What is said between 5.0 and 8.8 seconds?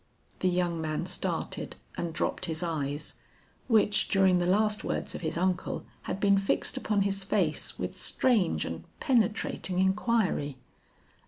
of his uncle had been fixed upon his face with strange